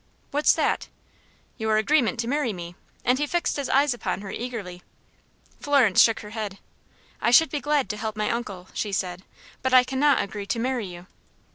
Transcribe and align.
"What's 0.31 0.53
that?" 0.55 0.87
"Your 1.59 1.77
agreement 1.77 2.19
to 2.21 2.27
marry 2.27 2.53
me," 2.53 2.73
and 3.05 3.19
he 3.19 3.27
fixed 3.27 3.55
his 3.57 3.69
eyes 3.69 3.93
upon 3.93 4.21
her 4.21 4.31
face 4.31 4.41
eagerly. 4.41 4.81
Florence 5.59 6.01
shook 6.01 6.21
her 6.21 6.31
head. 6.31 6.57
"I 7.21 7.29
should 7.29 7.51
be 7.51 7.61
glad 7.61 7.87
to 7.91 7.97
help 7.97 8.15
my 8.15 8.31
uncle," 8.31 8.69
she 8.73 8.91
said, 8.93 9.21
"but 9.61 9.75
I 9.75 9.83
cannot 9.83 10.19
agree 10.23 10.47
to 10.47 10.57
marry 10.57 10.87
you." 10.87 11.05